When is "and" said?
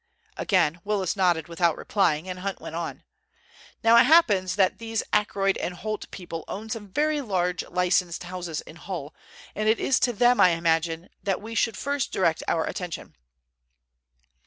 2.27-2.39, 9.53-9.69